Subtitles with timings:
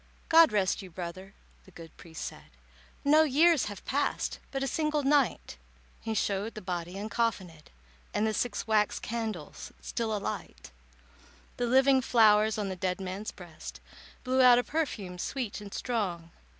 [0.29, 2.49] "God rest you, brother," the good priest said,
[3.05, 5.57] "No years have passed—but a single night."
[5.99, 7.67] He showed the body uncoffinèd,
[8.11, 10.71] And the six wax candles still alight.
[11.57, 13.79] The living flowers on the dead man's breast
[14.23, 16.31] Blew out a perfume sweet and strong.